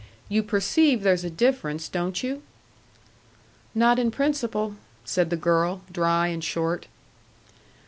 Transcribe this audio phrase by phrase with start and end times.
[0.29, 2.41] You perceive there's a difference, don't you?"
[3.75, 4.73] "Not in principle,"
[5.05, 6.87] said the girl, dry and short.